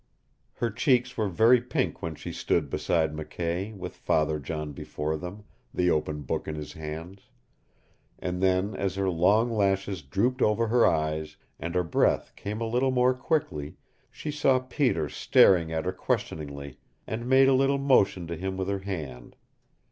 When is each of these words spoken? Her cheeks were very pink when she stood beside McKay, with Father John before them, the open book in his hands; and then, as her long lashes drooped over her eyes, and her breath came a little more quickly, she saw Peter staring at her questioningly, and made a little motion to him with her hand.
Her 0.55 0.71
cheeks 0.71 1.15
were 1.15 1.29
very 1.29 1.61
pink 1.61 2.01
when 2.01 2.15
she 2.15 2.31
stood 2.33 2.71
beside 2.71 3.13
McKay, 3.15 3.77
with 3.77 3.95
Father 3.95 4.39
John 4.39 4.71
before 4.71 5.15
them, 5.15 5.43
the 5.71 5.91
open 5.91 6.23
book 6.23 6.47
in 6.47 6.55
his 6.55 6.73
hands; 6.73 7.29
and 8.17 8.41
then, 8.41 8.75
as 8.75 8.95
her 8.95 9.11
long 9.11 9.51
lashes 9.51 10.01
drooped 10.01 10.41
over 10.41 10.65
her 10.69 10.87
eyes, 10.87 11.37
and 11.59 11.75
her 11.75 11.83
breath 11.83 12.35
came 12.35 12.61
a 12.61 12.65
little 12.67 12.89
more 12.89 13.13
quickly, 13.13 13.75
she 14.09 14.31
saw 14.31 14.57
Peter 14.57 15.07
staring 15.07 15.71
at 15.71 15.85
her 15.85 15.93
questioningly, 15.93 16.79
and 17.05 17.29
made 17.29 17.47
a 17.47 17.53
little 17.53 17.77
motion 17.77 18.25
to 18.25 18.35
him 18.35 18.57
with 18.57 18.69
her 18.69 18.79
hand. 18.79 19.35